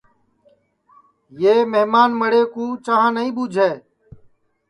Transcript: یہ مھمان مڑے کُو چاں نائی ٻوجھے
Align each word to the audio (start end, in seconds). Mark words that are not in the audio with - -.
یہ 1.41 1.53
مھمان 1.71 2.11
مڑے 2.19 2.41
کُو 2.53 2.63
چاں 2.85 3.09
نائی 3.15 3.29
ٻوجھے 3.35 3.69